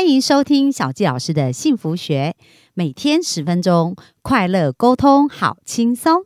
[0.00, 2.34] 欢迎收听小纪老师的幸福学，
[2.72, 6.22] 每天十分钟，快乐沟通，好轻松。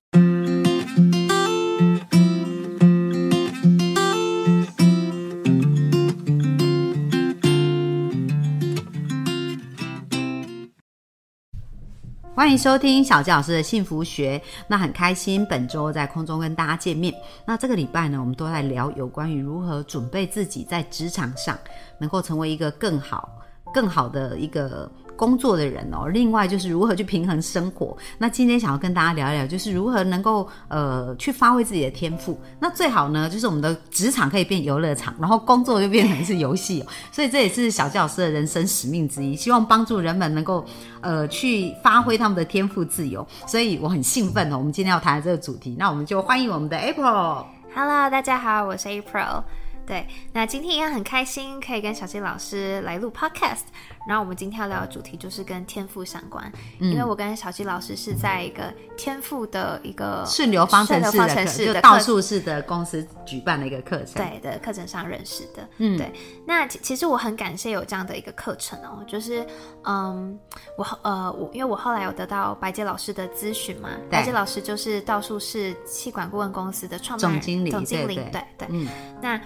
[12.33, 14.41] 欢迎收听小纪老师的幸福学。
[14.69, 17.13] 那很开心，本周在空中跟大家见面。
[17.45, 21.59] 那这个礼拜呢，我们都在聊有关于如何准备自己在职场上
[21.99, 23.29] 能够成为一个更好、
[23.75, 26.09] 更好的一个工作的人哦。
[26.09, 27.97] 另外就是如何去平衡生活。
[28.17, 32.41] 那今天想要跟大家聊一聊，就是如何能够呃去发挥自己的天赋。
[32.61, 36.87] 那最好呢，就是我们的职场可以变游乐场，然后工作就变成是游戏哦。
[37.11, 40.65] 所以这也是小教师的人生使命之一，希望帮助人们能够。
[41.05, 44.57] 呃，去发挥他们的天赋自由，所以我很兴奋哦。
[44.57, 47.45] 我们今天要谈的这个主题，那我们就欢迎我们的 April。
[47.75, 49.43] Hello，大家好，我是 April。
[49.87, 53.65] 对，那今天也很开心可以跟小七老师来录 Podcast。
[54.07, 64.15] 然后我们今天要聊的主题就是跟天赋相关，因为我跟小七老师是在一个天赋的一个顺流方程式顺流方的，程式的就倒课数式的公司举办的一个课程。
[64.17, 65.67] 对的课程上认识的。
[65.79, 66.13] 嗯，对。
[66.47, 69.47] 那其其实我很感谢有这样的一个课程哦，就是
[69.85, 70.39] 嗯，
[70.77, 78.69] 我后呃我因为我后来有得到白洁老师的咨询嘛，白洁老师就是道术式气管顾问公司的创办人总经理总经理，对对对对。
[78.71, 78.89] 嗯
[79.23, 79.41] 那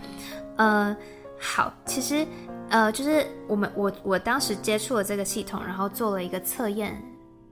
[0.58, 0.96] 呃
[1.40, 2.26] 好，其实
[2.68, 7.00] 呃就是我们我我当时接触了这个系统，然后做了一个测验，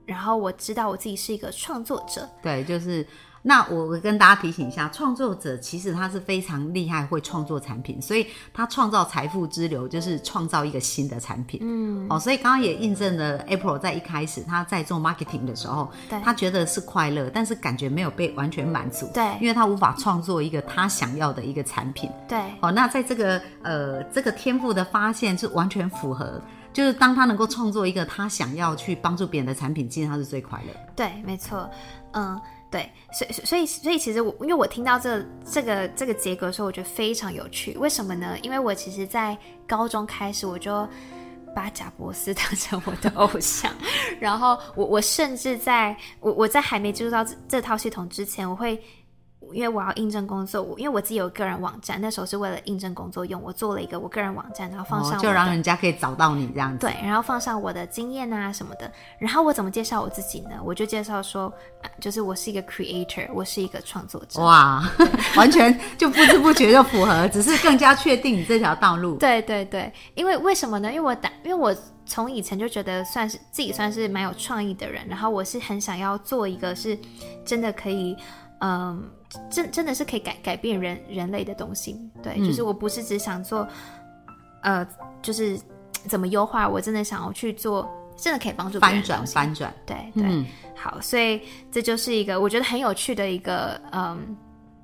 [0.05, 3.05] 然后我知道我自己是一个创作者，对，就是
[3.41, 11.59] 那我我跟大家提醒一下，创作者其实他是非常厉害，会创作产品，所以他创造财富之流就是创造一个新的产品。
[11.63, 19.09] 嗯，哦，所以刚刚也印证了 April 在一开始他在做 marketing 的时候，对他觉得是快乐，但是感觉没有被完全满足。
[19.13, 22.09] 对因为他无法创作一个他想要的一个产品。
[22.27, 26.41] 对哦，那在这个呃这个天赋的发现是完全符合，
[26.73, 30.73] 就是当他能够创作一个他想要去帮助别人的产品，其实他是最快乐。
[30.95, 31.69] 对，没错，
[32.11, 32.39] 嗯，
[32.69, 37.77] 对，所以所以所以其实我因为我听到这这个这个结果的时候，我觉得非常有趣。
[37.77, 38.37] 为什么呢？
[38.41, 40.87] 因为我其实，在高中开始我就
[41.55, 43.71] 把贾博斯 当成我的偶像，
[44.19, 48.81] 然后我我甚至在我我在还没接触到这这套系统之前，我会。
[49.53, 56.79] 因为我要应征工作，我因为我自己有个人网站，那时候是为了应征工作用，我做了一个我个人网站，然后放上哦，就让人家可以找到你这样子。
[56.79, 58.91] 对，然后放上我的经验啊什么的。
[59.19, 60.57] 然后我怎么介绍我自己呢？
[60.63, 64.41] 我就介绍说，呃就是我是一个 creator，我是一个创作者。
[64.41, 64.83] 哇，
[65.35, 69.15] 完全就不知不觉就符合，只是更加确定你这条道路。
[69.19, 70.89] 对对对，因为为什么呢？
[70.91, 71.75] 因为我打，因为我
[72.05, 76.97] 从以前就觉得算是自己算是蛮有创意的人，然后我是很想要做一个是
[77.45, 78.15] 真的可以，
[78.59, 79.03] 嗯，
[79.49, 81.95] 真真的是可以改改变人人类的东西。
[82.23, 83.67] 对，嗯就是我不是只想做，
[84.61, 84.87] 呃，
[85.21, 85.59] 就是
[86.07, 90.45] 怎么优化，我真的想要去做，真的可以帮助翻转翻转，对对，嗯
[90.75, 91.41] 好，所以
[91.71, 94.35] 这就是一个我觉得很有趣的一个嗯，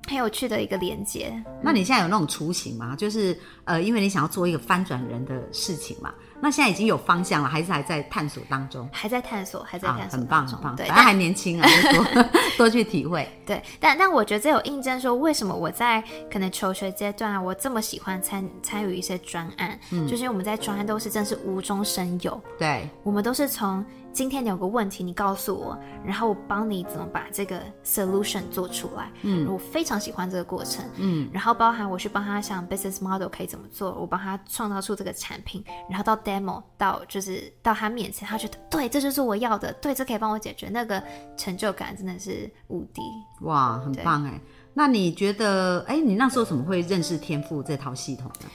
[0.08, 1.32] 很有趣的一个连接。
[1.62, 2.94] 那你现在有那种雏形吗？
[2.96, 6.12] 就是呃，因为你想要做一个翻转人的事情嘛，
[6.44, 8.86] 那现在已经有方向了，还是还在探索当中？
[8.92, 11.66] 还在探索，还在啊探，索很棒很棒，对，反正还年轻啊，
[12.58, 13.26] 多去体会。
[13.46, 23.82] 对，但但我觉得这有印证说，为什么我在可能求学阶段啊，我这么喜欢参参与一些专案，嗯就是因为我们在专案都是真是无中生有，对，我们都是从
[24.14, 25.76] 今天你有个问题，你告诉我，
[26.06, 29.10] 然后我帮你怎么把这个 solution 做出来。
[29.22, 30.84] 嗯，我非常喜欢这个过程。
[30.98, 41.02] 嗯，然后包含我去帮他想 business model 可以怎么做，我帮他创造出这个产品，然后到 demo 到就是到他面前，他觉得对，这就是我要的，对，这可以帮我解决，那个
[41.36, 43.02] 成就感真的是无敌。
[43.40, 44.40] 哇，很棒哎。
[44.74, 48.46] 那你觉得，哎，你那时候怎么会认识天赋这套系统呢？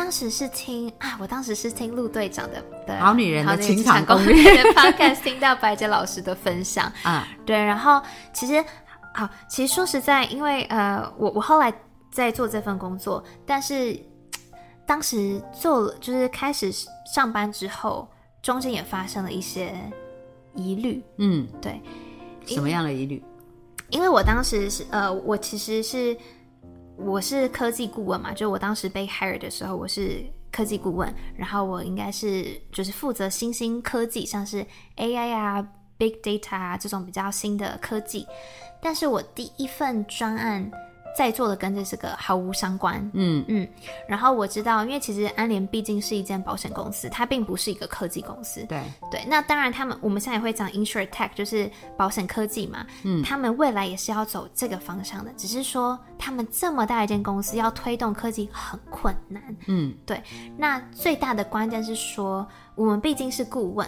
[0.00, 4.62] 当时是听啊，我当时是听陆队长的的好女人的情场攻略。
[4.62, 8.00] 的 podcast，听到白洁老师的分享， 啊，对，然后
[8.32, 8.64] 其实
[9.12, 11.70] 好，其实说实在，因为呃，我我后来
[12.10, 13.94] 在做这份工作，但是
[14.86, 16.72] 当时做了就是开始
[17.04, 18.08] 上班之后，
[18.40, 19.74] 中间也发生了一些
[20.54, 21.78] 疑虑，嗯，对，
[22.46, 23.22] 什么样的疑虑？
[23.90, 26.16] 因为我当时是呃，我其实是
[27.02, 34.64] 我是科技顾问嘛，就我当时被 hire 的时候，我是科技顾问，然后我应该是就是负责新兴科技，像是
[34.96, 35.66] AI 啊、
[35.96, 38.26] Big Data 啊这种比较新的科技。
[38.82, 40.70] 但是我第一份专案
[41.16, 42.98] 在座的跟这个毫无相关。
[43.14, 43.68] 嗯嗯，
[44.06, 48.64] 然后我知道，因为其实安联毕竟是一间保险公司，它并不是一个科技公司。
[48.66, 52.86] 对，对，那当然，他们我们现在也会讲 insure tech，就是保险科技嘛。
[53.02, 59.42] 嗯，他们未来也是要走这个方向的，只是说他们这么大一间公司要推动科技很困难。
[59.66, 60.22] 嗯，对。
[60.56, 63.86] 那最大的关键是说，我们毕竟是顾问，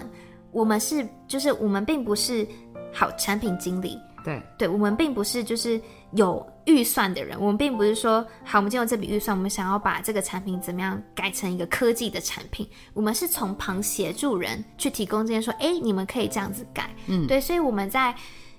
[0.51, 2.47] 我们是就是我们并不是
[2.93, 3.99] 好产品经理。
[4.25, 5.81] 对，对我们并不是就是
[6.13, 18.15] 有预算的人，我们并不是说好，我们就用这笔预算，我们想要把这个产品怎么样改成一个科技的产品，我们是从旁协助人去提供这件说，哎，你们可以这样子改，嗯，对，所以我们在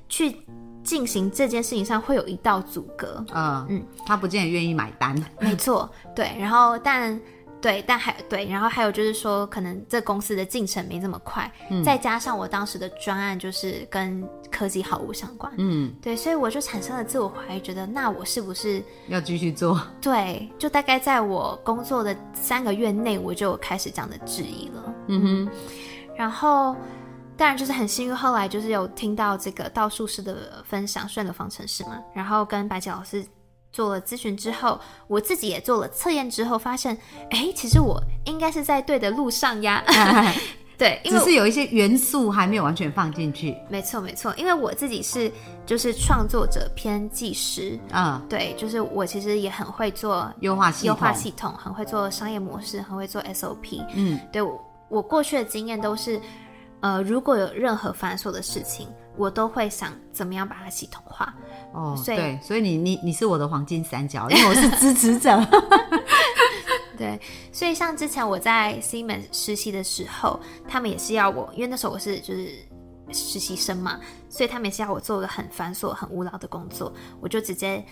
[0.10, 0.36] 去
[0.84, 5.16] 进行这件事情上会有一道阻隔，嗯嗯，他不见得愿意买单。
[5.40, 7.20] 没错，对，然后但。
[7.64, 11.50] 对，但还对，然后还有就是说，可能这公司的进程没这么快，
[11.84, 14.22] 再加上我当时的专案就是跟
[14.52, 19.82] 科技毫无相关，嗯，对，所以我就产生了自我怀疑，觉得那我是不是要继续做？
[20.02, 25.52] 对，就大概在我工作的三个月内，我就开始这样的质疑了，嗯哼，
[26.18, 26.76] 然后
[27.38, 33.26] 当然就是很幸运，后来就是有听到这个道术师的分享，顺了方程式嘛，然后跟白姐老师。
[33.74, 36.98] 做了咨询之后，我自己也做了测验之后，发现，
[37.32, 39.84] 哎，其实我应该是在对的路上呀。
[40.76, 43.56] 对，只是有一些元素还没有完全放进去。
[43.70, 45.32] 没错，没错，因为我自己是
[45.68, 53.86] 就是创作者偏技师啊，对，就是我其实也很会做优化系优化系统，很会做商业模式，很会做 SOP。
[53.94, 54.60] 嗯，对我
[54.90, 56.20] 我过去的经验都是，
[56.82, 58.88] 呃，如果有任何繁琐的事情，
[59.18, 61.34] 我都会想怎么样把它系统化。
[61.74, 65.40] 哦，对，所以你你你是我的黄金三角，因为我是支持者。
[66.96, 67.20] 对，
[67.52, 72.50] 所以像之前我在 Siemens 实习的时候，他们也是要我，因为那时候我是就是
[73.12, 74.00] 实习生嘛，
[74.30, 77.84] 所以他们也是要我做个很繁琐、很无聊的工作，我就直接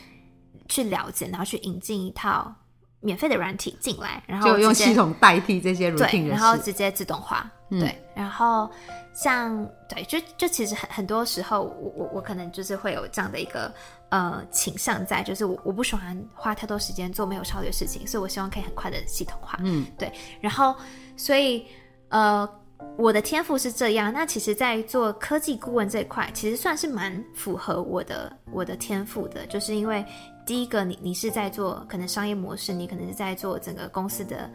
[0.69, 2.53] 去了解，然后去引进一套
[2.99, 8.69] 免费的软体进来，然后就用系统代替这些 routine 对，然后直接自动化，对，然后。
[9.13, 13.69] 像对，就就其实很很多时候，我我我可能就是会有这样的一个
[14.07, 19.59] 呃倾向在，就是我我不喜欢花太多时间做没有效率的事情，所以我希望可以很快的系统化。
[19.63, 20.09] 嗯，对。
[20.39, 20.73] 然后，
[21.17, 21.67] 所以
[22.07, 22.49] 呃，
[22.97, 24.11] 我的天赋是这样。
[24.13, 30.05] 那其实，在做科技顾问这一块，其实算是蛮符合我的我的天赋的，就是因为
[30.45, 34.49] 第一个，你你是在做可能商业模式，你可能是在做整个公司的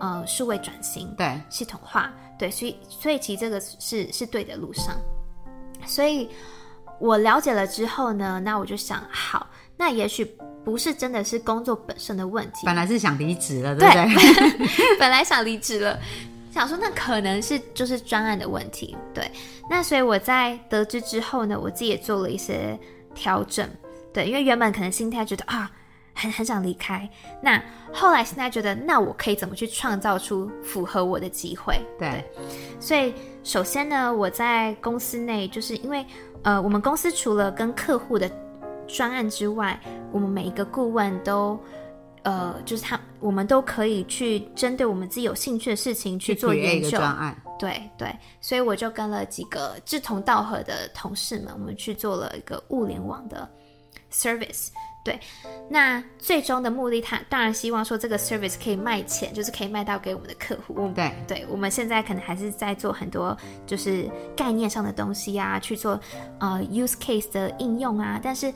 [0.00, 2.12] 呃数位转型，对，系统化。
[2.38, 4.96] 对，所以所以其实这个是是对的路上，
[5.86, 6.28] 所以
[6.98, 9.46] 我了解了之后呢，那我就想，好，
[9.76, 10.24] 那也许
[10.64, 14.66] 不是真的是工作本身的问题，本来是想离职了，对不对？
[14.98, 15.96] 本来想离职了，
[16.52, 19.28] 想说那可能是就是专案的问题，对。
[19.68, 22.78] 那所以我在得知之后呢，我自己也做了一些
[23.14, 23.68] 调整，
[24.12, 25.70] 对，因为原本可能心态觉得啊。
[26.14, 27.08] 很很想离开，
[27.40, 27.58] 那
[27.90, 31.80] 后来现在觉得，那我可以怎么去创造出符合我的机会？
[31.98, 32.22] 对，
[32.78, 36.04] 所以首先呢，我在公司内，就是因为
[36.42, 38.30] 呃，我们公司除了跟客户的
[38.86, 39.80] 专案之外，
[40.12, 41.58] 我们每一个顾问都
[42.24, 47.36] 呃，就是他，我们都可以去针对我们自己有兴趣的事情去做研究专案。
[47.58, 53.48] 对对，所以我就跟了几个志同道合的同事们，我们去做了一个物联网的
[54.12, 54.68] service。
[55.04, 55.18] 对，
[55.68, 60.88] 那最终的目的，他当然希望说这个 service 可以卖钱，就是可以卖到给我们的客户。
[60.94, 63.36] 对，对我们现在可能还是在做很多
[63.66, 65.98] 就是概念上的东西啊，去做
[66.38, 68.54] 呃 use case 的应用啊，但是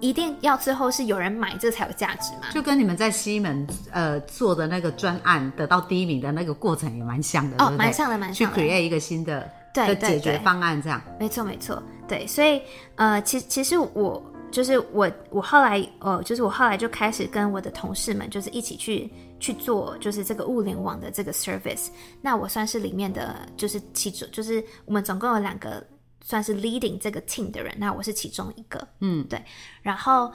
[0.00, 2.50] 一定要最后是有人买，这才有价值嘛。
[2.52, 8.56] 就跟你们在西门呃做的那个专案得到第一名的那个过程也蛮像的，哦，蛮像的，蛮像的。
[8.56, 11.00] 去 create 一个新的的解决方案，这样。
[11.18, 12.60] 没错，没错，对，所以
[12.96, 14.22] 呃，其其实我。
[14.50, 21.88] 就是我，我后来，呃，就是我后来就开始跟我的同事们，就是一起去去做，就是这个物联网的这个 service。
[22.22, 25.86] 那我算是里面的，就是其中，就是我们总共有两个
[26.28, 29.42] 算是 leading 这个 team 的人，那我是其中一个，嗯，对。
[29.80, 30.30] 然后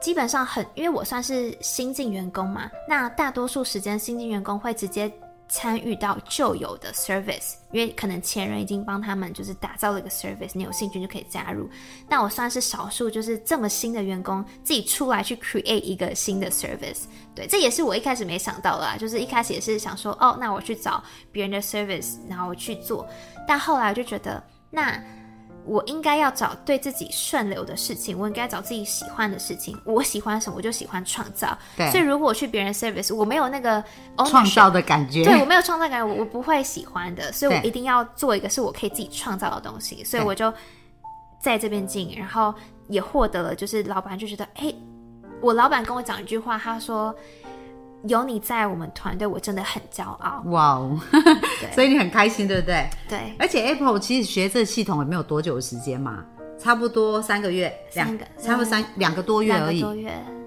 [0.00, 5.10] 基本上很，因为我算是新进员工嘛，那大多数时间新进员工会直接。
[5.50, 11.66] 参与到旧有的 service，因为可能前人已经帮他们就是打造了一个 service，你有兴趣就可以加入。
[12.06, 17.04] 那我算是少数，就是这么新的员工自己出来去 create 一个新的 service。
[17.34, 21.02] 对，这也是我一开始没想到的，就是一开始也是想说，哦，那我去找
[21.32, 23.08] 别人的 service，然后去做。
[23.46, 25.02] 但后来我就觉得，那。
[25.68, 29.78] 我应该要找对自己顺流的事情，我应该找自己喜欢的事情。
[29.84, 31.56] 我喜欢什么，我就喜欢创造。
[31.76, 33.84] 对，所以如果我去别人 service，我没有那个
[34.26, 37.30] 创造的感觉，对我没有创造感，我我不会喜欢的。
[37.32, 40.02] 所以我一定要做一个是我可以自己创造的东西。
[40.02, 40.52] 所以我就
[41.38, 42.54] 在这边进，然后
[42.88, 44.74] 也获得了，就是老板就觉得，哎，
[45.40, 47.14] 我老板跟我讲一句话，他说
[48.06, 50.42] ：“有你在我们团队，我真的很骄傲。
[50.46, 51.00] 哇哦，
[51.74, 56.24] 所以你很开心，对不对？”对，而且 Apple 其实学这个系统也没有多久的时间嘛，
[56.58, 59.84] 差不多三个月，两三个差不多三两个多月而已。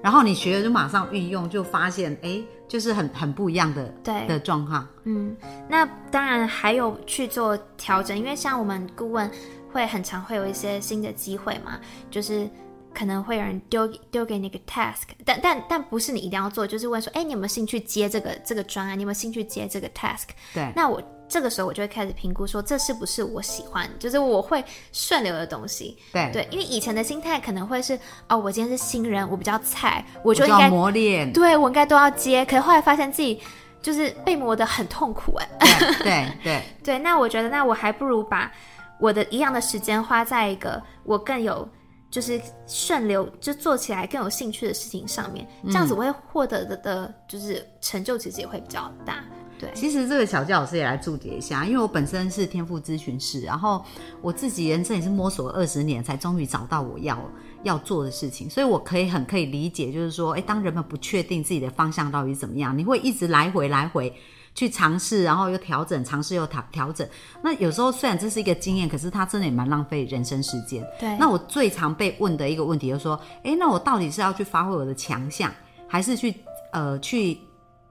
[0.01, 4.25] 然后你学了就马上运用，就发现哎，就是很很不一样的对。
[4.25, 4.87] 的状况。
[5.03, 5.35] 嗯，
[5.69, 9.29] 那当然还有去做调整，因为像我们顾问
[9.71, 11.79] 会很常会有一些新的机会嘛，
[12.09, 12.49] 就是
[12.93, 18.97] 可能会有人丢丢给你个 task，但但但不是你一定要做，就是问说，哎，你有没有兴趣接这个这个专案？
[18.97, 20.27] 你有没有兴趣接这个 task？
[20.53, 25.97] 对，那我这个时候我就会开始评估说，这是不是我喜欢，就是我会顺流的东西。
[26.11, 31.31] 对对，因为以前的心态可能会是，哦，我今天是新人，我比较菜，我我就应该磨练。
[31.31, 33.39] 对我应该都要接，可是后来发现自己
[33.81, 35.49] 就是被磨得很痛苦哎。
[35.59, 38.51] 对对对 对，那我觉得那我还不如把
[38.99, 41.67] 我的一样的时间花在一个我更有
[42.11, 49.23] 就是顺流，就做起来更有兴趣的事情上面，这样子我会获得的的就是成就其实也会比较大。
[49.57, 53.83] 对，其实这个小教老师也来注解一下，因为我本身是天赋咨询师，然后
[54.21, 57.17] 我自己人生也是摸索二十年，才终于找到我要
[57.63, 64.11] 要做的事情，所以我可以很可以理解，就是说，哎，当人们不确定自己的方向到底怎么样，你会一直来回来回
[64.53, 67.07] 去尝试，然后又调整，尝试又调调整。
[67.41, 70.85] 那有时候虽然这是一个经验，可是它真的也蛮浪费人生时间。
[70.99, 75.51] 对那我最常被问的一个问题就是说，诶，那我到底是要去发挥我的强项，
[75.87, 76.35] 还是去
[76.73, 77.37] 呃去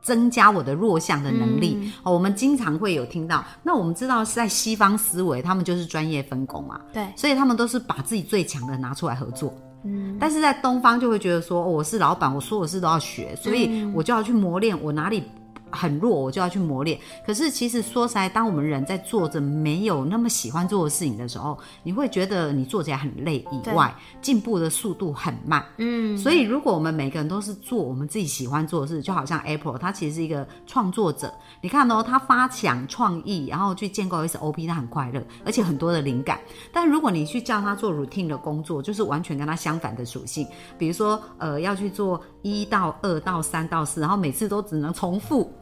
[0.02, 1.76] 增加我的弱项的能力？
[1.80, 9.52] 嗯哦，我们经常会有听到，那我们知道是在西方思维，他们就是专业分工嘛，对，所以他们都是把自己最强的拿出来合作。
[9.82, 15.24] 嗯，但是在东方就会觉得说，哦我是老板，我所有事都要学，所以嗯我就要去磨练我哪里
[15.70, 16.98] 很弱，我就要去磨练。
[17.26, 25.64] 可是其实说实在，当我们人在做着没有那么喜欢做的事情的时候，你会觉得你做起来很累，以外进步的速度很慢。
[25.78, 31.32] 嗯，所以如果我们每个人都是做我们自己喜欢做的事，就好像 Apple，它其实是一个创作者。
[31.60, 36.38] 你看哦，他发想创意，然后去建构 SOP，他很快乐，而且很多的灵感。
[36.72, 40.46] 但如果你去叫他做 routine 的工作，就是完全跟他相反的属性。
[40.78, 45.52] 比如说，呃，要去做一到二到三到四，然后每次都只能重复，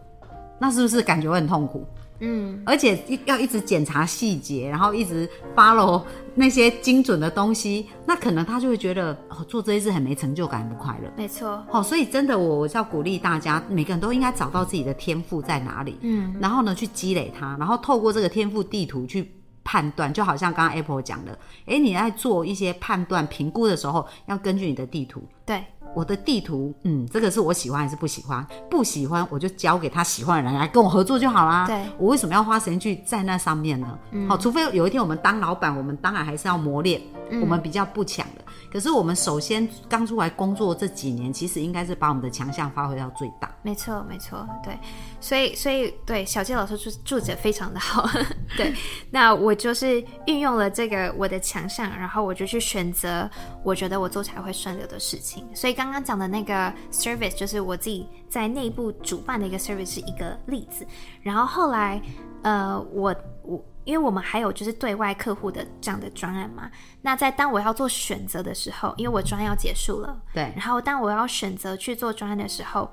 [0.58, 1.86] 那是不是感觉会很痛苦？
[2.20, 6.02] 嗯，而且一要一直检查细节，然后一直 follow
[6.34, 11.08] 那些精准的东西，那可能他就会觉得哦，做这些事很没成就感，很不快乐。
[11.16, 19.30] 没错，好、所以真的我我是要鼓励大家，每个人都应该找到自己的天赋在哪里，嗯，然后呢去积累它，然后透过这个天赋地图去
[19.62, 25.22] 判断，就好像刚刚 Apple 讲的，诶，你在做一些判断评估的时候，要根据你的地图。
[25.46, 28.46] 对，我的地图，嗯，这个是我喜欢还是不喜欢？
[28.70, 31.66] 不喜欢我就交给他喜欢的人来跟我合作就好啦。
[31.66, 33.98] 对我为什么要花时间去在那上面呢？
[34.28, 37.00] 好、除非有一天我们当老板，我们当然还是要磨练，
[37.40, 38.44] 我们比较不强的。
[38.70, 43.50] 可是我们首先刚出来工作这几年，其实应该是把我们的强项发挥到最大。
[43.68, 44.78] 没错，没错，对，
[45.20, 48.08] 所以，所以，对小杰老师住住着非常的好，
[48.56, 48.72] 对，
[49.10, 53.28] 那我就是运用了这个我的强项，然后我就去选择
[53.62, 55.46] 我觉得我做起来会顺流的事情。
[55.54, 60.86] 所以刚刚讲的那个 service 就是我自己在内部主办的一个 service 是一个例子，
[61.20, 62.00] 然后后来，
[62.42, 63.62] 呃，我我。
[63.84, 66.70] 因为我们还有就是对外客户的这样的专案嘛，
[67.00, 72.90] 那在当我要做选择的时候，因为我专案要结束了，对，然后当我要选择去做专案的时候，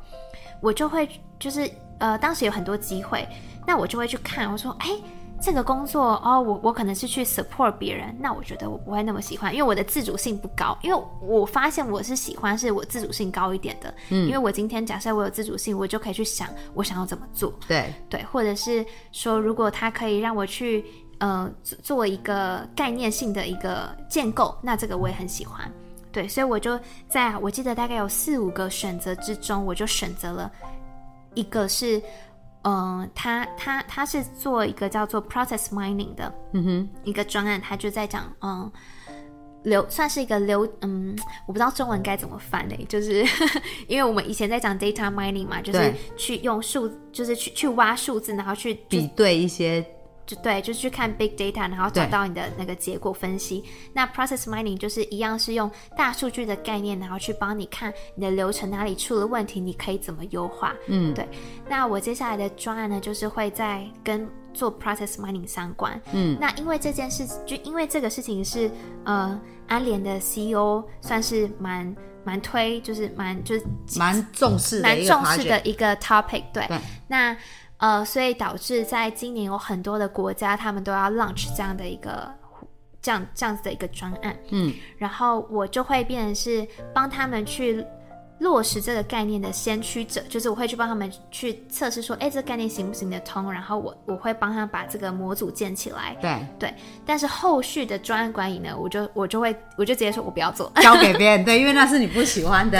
[0.62, 1.10] 我就会
[1.40, 1.70] 就是
[2.00, 3.28] 呃，当时有很多机会，
[3.66, 4.90] 那我就会去看，我说，哎，
[5.42, 20.86] 这个工作哦，我我可能是去 support 别人，那我觉得我不会那么喜欢，因为我的自主性不高，因为我发现我是喜欢是我自主性高一点的，嗯，因为我今天假设我有自主性，我就可以去想我想要怎么做，对，对，或者是说，如果他可以让我去
[21.20, 25.72] 呃做做一个概念性的一个建构，那这个我也很喜欢。
[26.16, 26.80] 对，所以我就
[27.10, 30.50] 在我记得大概有四五个选择之中，我就选择了
[31.34, 32.02] 一个是，
[32.62, 38.72] 嗯、他他他是做一个叫做 process mining 的，嗯哼，一个专案，他就在讲，嗯，
[39.64, 41.14] 流算是一个流，嗯，
[41.48, 43.26] 我不知道中文该怎么翻嘞，就是
[43.90, 49.86] 因为我们以前在讲 data mining 嘛，就是去用数，就是去去挖数字，然后去比对一些
[50.26, 53.64] 就对，就是去看 big data，然后找到你的那个结果分析。
[53.94, 60.74] 那 process mining 就是一样是用大数据的概念，然后去帮你看你的流程哪里出了问题，你可以怎么优化。
[60.88, 61.28] 嗯，对。
[61.70, 66.00] 那我接下来的专案呢，就是会在跟做 process mining 相关。
[66.12, 68.70] 嗯，那因为这件事，就因为这个事情是
[69.04, 73.66] 呃安联的 CEO 算是蛮蛮推，就是蛮就是
[73.98, 76.66] 蛮重视蛮重视的一个 topic，对。
[76.68, 77.38] 对那
[77.78, 82.32] 呃，所以导致在今年有很多的国家，他们都要 launch 这样的一个
[83.02, 87.86] 这样这样子的一个专案，嗯，然后我就会变成是帮他们去
[88.40, 96.16] 落实这个概念的先驱者，就是我会去帮他们去测试说，哎，这个概念行不行得通，然后我我会帮他把这个模组建起来。
[96.22, 96.74] 对对，
[97.06, 101.46] 但是后续的专案管理呢，我就我就会我就直接说我不要做，交给 别人。
[101.46, 102.80] 对，因为那是你不喜欢的。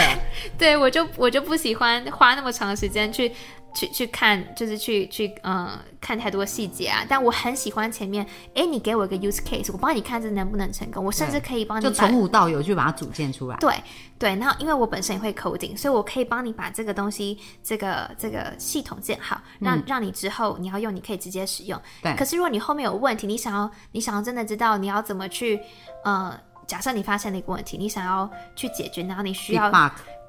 [0.58, 3.32] 对我就我就不喜欢花那么长时间去。
[3.76, 7.06] 去去看，就是去去嗯看太多细节啊。
[7.08, 11.04] 但我很喜欢前面，哎，你给我一个 use case，我帮你看这能不能成功。
[11.04, 13.58] 我甚至可以帮你就从无到有去把它组建出来。
[13.58, 13.76] 对
[14.18, 21.80] 对，然后因为我本身也会 coding，所以我可以帮你把这个东西，这个这个系统建好，让让你之后你要用，你可以直接使用。
[22.02, 22.16] 对。
[22.16, 25.60] 可是如果你后面有问题，你想要你想要真的知道你要怎么去，
[26.06, 26.34] 呃，
[26.66, 29.70] 假设你发现了一个问题，你想要去解决，然后你需要。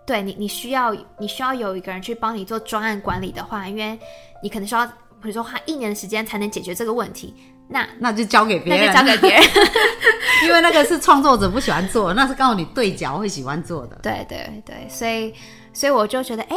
[0.06, 3.98] 对你，你需要你需要有一个人去帮你做专案管理的话，因为
[4.40, 7.34] 你可能需要，比如说花一年的时间才能解决这个问题，
[7.68, 9.44] 那那就交给别人，那就交给别人，
[10.46, 13.98] 因为那个是创作者不喜欢做，那是刚好你对角会喜欢做的。
[14.02, 15.34] 对对对，所以
[15.72, 16.56] 所以我就觉得，哎，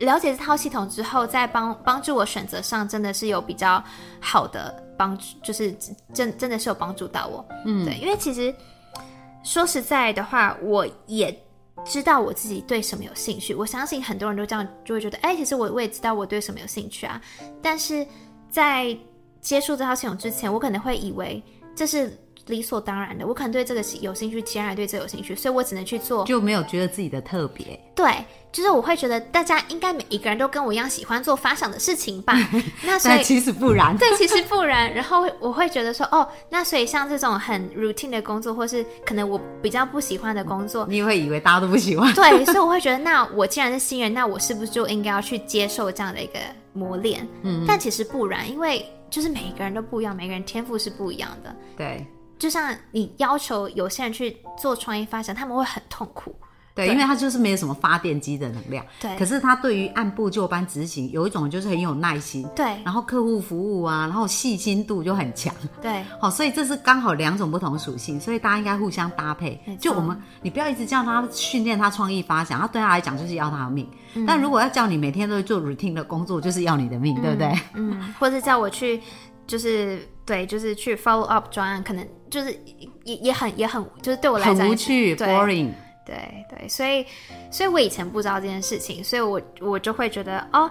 [0.00, 3.82] 了解这套系统之后，在帮帮助我选择上，真的是有比较
[4.20, 5.74] 好的帮助，就是
[6.12, 7.42] 真真的是有帮助到我。
[7.64, 8.54] 嗯，对，因为其实
[9.42, 11.34] 说实在的话，我也。
[11.84, 17.20] 知道我自己对什么有兴趣，我相信很多人都这样就会觉得，哎，其实我我也知道我对什么有兴趣啊。
[17.60, 18.06] 但是
[18.50, 18.96] 在
[19.40, 21.42] 接触这套系统之前，我可能会以为
[21.74, 22.16] 这是。
[22.46, 27.78] 理所当然的，我可能对这个有兴趣，其他人对这有兴趣，所以我只能去做，就没有觉得自己的特别。
[27.94, 28.12] 对，
[28.50, 32.34] 就是我会觉得大家应该每一个人都跟我一样喜欢做发想的事情吧。
[32.82, 34.92] 那所以其实不然，对，其实不然。
[34.92, 42.12] 然后我会觉得说，哦，那所以像这种很 routine 的工作，或是可能我比较不喜欢的工作，你会以为大家都不喜欢。
[42.14, 46.38] 对，所以我会觉得，那我既然是新人，那我是不是就应该要去接受这样的一个
[46.72, 47.26] 磨练？
[47.42, 51.54] 嗯，但其实不然，因为就是每一个人都不一样，每个人天赋是不一样的。
[51.76, 52.04] 对。
[52.42, 56.34] 就像你要求有些人去做创意发展，他们会很痛苦。
[56.74, 58.84] 对，因为他就是没有什么发电机的能量。
[58.98, 59.16] 对。
[59.16, 62.44] 可是他对于按部就班执行，有一种就是很有耐心。
[62.56, 62.64] 对。
[62.82, 65.54] 然后客户服务啊，然后细心度就很强。
[65.80, 66.02] 对。
[66.18, 69.60] 好，所以这是刚好两种不同属性，所以大家应该互相搭配。
[69.78, 73.86] 就我们，你不要一直叫他训练他创意发展，他对他来讲就是要他的命。
[74.26, 77.54] 但如果要叫你每天都做 routine 的工作，就是要你的命，对不对？
[77.74, 78.12] 嗯。
[78.18, 79.00] 或者叫我去，
[79.46, 82.06] 就是对，就是去 follow up 专案，可能。
[82.32, 82.50] 就是
[83.04, 85.70] 也也很也很就是对我来讲很无趣，boring。
[86.06, 87.04] 对对，所以
[87.50, 90.70] 所以我以前不知道这件事情，所以我我就会觉得哦，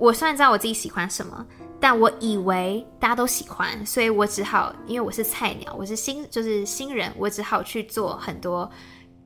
[0.00, 1.46] 我虽然知道我自己喜欢什么，
[1.78, 8.68] 但我以为大家都喜欢，所以我只好因为我是菜鸟，我是新就是新人，我只好去做很多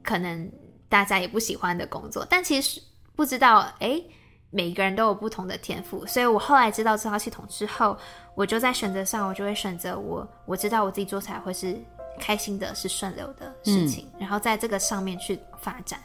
[0.02, 0.52] 可能
[0.90, 2.26] 大家也不喜欢的工作。
[2.28, 2.82] 但其实
[3.16, 3.98] 不知道，哎，
[4.52, 7.98] 每一个人都有不同的天赋，所以我后来知道这套系统之后。
[8.34, 11.78] 我就在选择上，我就会选择我我知道我自己做起来会是
[12.18, 16.00] 开心的，是顺流的事情，然后在这个上面去发展。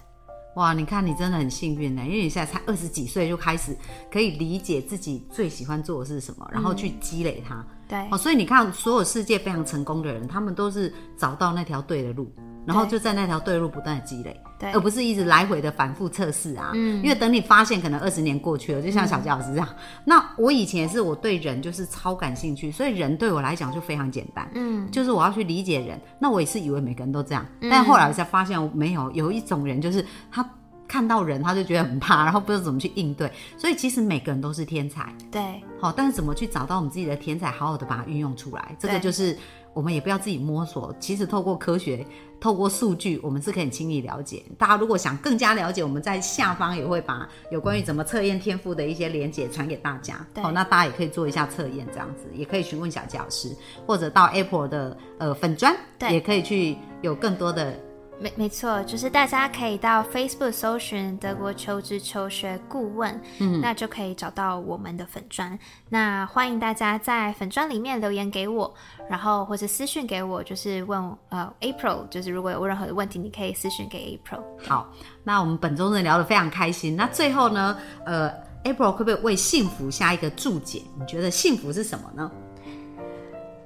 [0.55, 3.73] 哇，你看你真的很幸运呢，因为你现在才二十几岁就开始
[4.11, 7.65] 可以理解自己最喜欢做的是什么，然后去积累它。
[7.87, 12.29] 对，哦，所以你看，所有世界非常成功的人，他们都是找到那条对的路。
[12.67, 16.71] 然后就在那条对路不断的积累，对，而不是一直来回的反复测试啊。
[16.75, 19.67] 嗯，因为等你发现，可能二十年过去了，就像小杰老师这样。
[20.03, 24.45] 那我以前是我对人就是超感兴趣，所以人对我来讲就非常简单。
[24.53, 25.97] 嗯，就是我要去理解人。
[26.19, 30.47] 那我也是以为每个人都这样，但后来才发现没有，有一种人就是他
[30.87, 33.31] 看到人他就觉得很怕， 然后不知道怎么去应对。
[33.57, 35.13] 所以其实每个人都是天才。
[35.31, 39.37] 对，好，但是怎么去找到我们自己的天才，好好的把它运用出来，这个就是
[39.77, 40.95] 我们也不要自己摸索。
[40.99, 42.03] 其实透过科学。
[42.39, 44.43] 透过数据，我们是可以轻易了解。
[44.59, 50.23] 大家如果想更加了解，我们在下方也会把有关于怎么测验天赋的一些连接传给大家。
[50.35, 53.49] 好，那大家也可以做一下测验，这样子也可以询问小教师，
[53.87, 55.75] 或者到 Apple 的呃粉砖，
[56.11, 57.73] 也可以去有更多的。
[58.19, 65.57] 没没错，就是大家可以到 Facebook 搜寻德国求职求学顾问，嗯，那就可以找到我们的粉砖。
[65.87, 68.73] 那欢迎大家在粉砖里面留言给我，
[69.07, 74.41] 然后或者私讯给我，就是问呃 April，就是如果有任何的问题，你可以私讯给 April。
[74.67, 74.91] 好，
[75.23, 76.95] 那我们本周呢聊得非常开心。
[76.95, 78.31] 那最后呢，呃
[78.63, 80.81] ，April 会不会为幸福下一个注解？
[80.99, 82.31] 你觉得幸福是什么呢？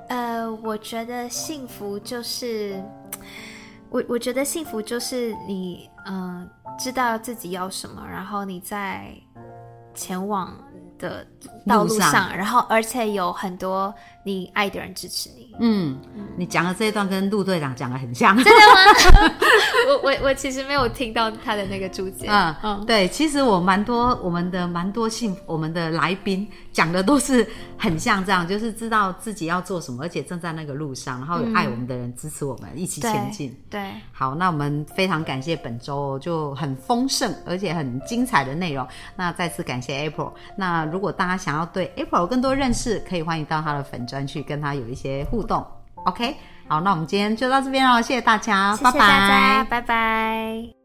[0.10, 2.84] 呃，我觉得幸福就是。
[3.92, 6.50] 我我觉得幸福就是你，嗯，
[6.80, 9.14] 知道自己要什么，然后你在
[9.94, 10.58] 前往
[10.98, 11.28] 的
[11.68, 13.94] 道路上，然后而且有很多
[14.26, 15.54] 你爱的人支持你。
[15.60, 16.00] 嗯，
[16.38, 18.52] 你讲的这一段跟陆队长讲的很像，真的
[19.22, 19.36] 吗？
[19.92, 22.28] 我我我其实没有听到他的那个注解。
[22.30, 27.46] 嗯嗯，对，其实我蛮多我们的蛮多幸我们的来宾讲的都是
[27.78, 33.56] 很像这样，就是知道自己要做什么，而且正在那个路上，然后有爱我们的人支持我们一起前进。
[33.70, 38.88] 对，好，那我们非常感谢本周就很丰盛而且很精彩的内容。
[39.16, 40.32] 那再次感谢 April。
[40.56, 45.66] 那如果大家想要对 April 更多认识，可以欢迎到他的粉专去跟他有一些互动。
[46.06, 46.36] OK，
[46.72, 50.81] 好，那我们今天就到这边哦，谢谢大家，谢谢大家，拜拜。